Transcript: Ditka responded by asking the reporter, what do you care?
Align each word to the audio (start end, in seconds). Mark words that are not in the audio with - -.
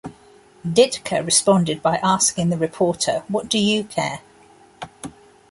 Ditka 0.65 1.23
responded 1.23 1.83
by 1.83 1.97
asking 1.97 2.49
the 2.49 2.57
reporter, 2.57 3.23
what 3.27 3.47
do 3.47 3.59
you 3.59 3.83
care? 3.83 4.21